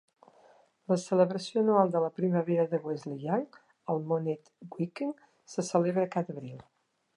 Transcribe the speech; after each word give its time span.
La 0.91 0.95
celebració 1.01 1.61
anual 1.65 1.91
de 1.95 2.01
la 2.05 2.09
primavera 2.21 2.65
de 2.71 2.79
Wesleyan, 2.87 3.45
el 3.95 4.03
Monnett 4.13 4.51
Weekend, 4.79 5.23
se 5.57 5.69
celebra 5.71 6.11
cada 6.17 6.37
abril. 6.39 6.61